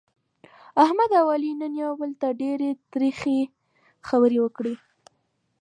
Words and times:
احمد 0.83 1.09
او 1.19 1.25
علي 1.33 1.51
نن 1.61 1.73
یو 1.83 1.91
بل 2.01 2.11
ته 2.21 2.27
ډېرې 2.41 2.69
ترخې 2.91 3.39
خبرې 4.07 4.39
وکړلې. 4.41 4.75